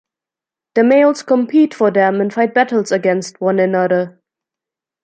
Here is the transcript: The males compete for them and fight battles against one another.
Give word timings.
The 0.73 0.83
males 0.83 1.21
compete 1.21 1.75
for 1.75 1.91
them 1.91 2.21
and 2.21 2.33
fight 2.33 2.55
battles 2.55 2.91
against 2.91 3.39
one 3.39 3.59
another. 3.59 4.19